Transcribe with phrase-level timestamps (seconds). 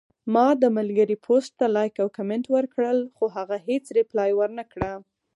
[0.33, 4.91] ما د ملګري پوسټ ته لایک او کمنټ ورکړل، خو هغه هیڅ ریپلی ونکړه